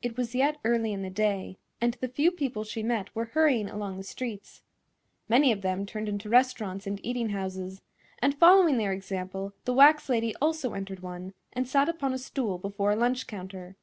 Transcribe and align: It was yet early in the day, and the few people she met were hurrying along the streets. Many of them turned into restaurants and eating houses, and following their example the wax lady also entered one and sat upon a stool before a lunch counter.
It 0.00 0.16
was 0.16 0.34
yet 0.34 0.58
early 0.64 0.90
in 0.90 1.02
the 1.02 1.10
day, 1.10 1.58
and 1.82 1.92
the 2.00 2.08
few 2.08 2.30
people 2.30 2.64
she 2.64 2.82
met 2.82 3.14
were 3.14 3.26
hurrying 3.26 3.68
along 3.68 3.98
the 3.98 4.02
streets. 4.04 4.62
Many 5.28 5.52
of 5.52 5.60
them 5.60 5.84
turned 5.84 6.08
into 6.08 6.30
restaurants 6.30 6.86
and 6.86 6.98
eating 7.04 7.28
houses, 7.28 7.82
and 8.20 8.34
following 8.34 8.78
their 8.78 8.94
example 8.94 9.52
the 9.66 9.74
wax 9.74 10.08
lady 10.08 10.34
also 10.40 10.72
entered 10.72 11.00
one 11.00 11.34
and 11.52 11.68
sat 11.68 11.90
upon 11.90 12.14
a 12.14 12.18
stool 12.18 12.56
before 12.56 12.92
a 12.92 12.96
lunch 12.96 13.26
counter. 13.26 13.76